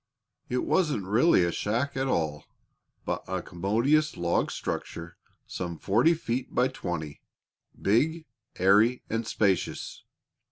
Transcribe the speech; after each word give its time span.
It 0.49 0.65
wasn't 0.65 1.03
really 1.05 1.43
a 1.43 1.51
shack 1.51 1.95
at 1.95 2.07
all, 2.07 2.45
but 3.05 3.23
a 3.27 3.43
commodious 3.43 4.17
log 4.17 4.49
structure 4.49 5.15
some 5.45 5.77
forty 5.77 6.15
feet 6.15 6.55
by 6.55 6.69
twenty 6.69 7.21
big, 7.79 8.25
airy, 8.55 9.03
and 9.11 9.27
spacious. 9.27 10.03